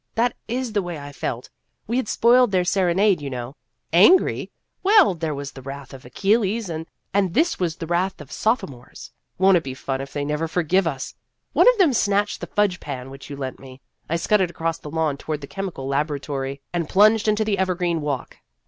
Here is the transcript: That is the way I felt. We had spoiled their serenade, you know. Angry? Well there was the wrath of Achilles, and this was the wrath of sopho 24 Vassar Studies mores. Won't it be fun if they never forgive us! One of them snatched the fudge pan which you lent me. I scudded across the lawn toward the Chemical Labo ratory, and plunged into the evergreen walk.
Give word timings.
That 0.15 0.35
is 0.47 0.73
the 0.73 0.81
way 0.81 0.97
I 0.97 1.11
felt. 1.11 1.51
We 1.85 1.97
had 1.97 2.07
spoiled 2.07 2.49
their 2.51 2.63
serenade, 2.63 3.21
you 3.21 3.29
know. 3.29 3.55
Angry? 3.93 4.49
Well 4.81 5.13
there 5.13 5.35
was 5.35 5.51
the 5.51 5.61
wrath 5.61 5.93
of 5.93 6.03
Achilles, 6.03 6.71
and 6.71 6.87
this 7.35 7.59
was 7.59 7.75
the 7.75 7.85
wrath 7.85 8.19
of 8.19 8.31
sopho 8.31 8.61
24 8.65 8.65
Vassar 8.65 8.65
Studies 8.65 8.69
mores. 8.71 9.11
Won't 9.37 9.57
it 9.57 9.63
be 9.63 9.73
fun 9.75 10.01
if 10.01 10.11
they 10.11 10.25
never 10.25 10.47
forgive 10.47 10.87
us! 10.87 11.13
One 11.53 11.69
of 11.69 11.77
them 11.77 11.93
snatched 11.93 12.41
the 12.41 12.47
fudge 12.47 12.79
pan 12.79 13.11
which 13.11 13.29
you 13.29 13.35
lent 13.35 13.59
me. 13.59 13.79
I 14.09 14.15
scudded 14.15 14.49
across 14.49 14.79
the 14.79 14.89
lawn 14.89 15.17
toward 15.17 15.41
the 15.41 15.45
Chemical 15.45 15.87
Labo 15.87 16.19
ratory, 16.19 16.61
and 16.73 16.89
plunged 16.89 17.27
into 17.27 17.45
the 17.45 17.59
evergreen 17.59 18.01
walk. 18.01 18.37